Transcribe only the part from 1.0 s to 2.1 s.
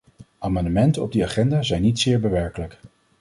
op die agenda zijn niet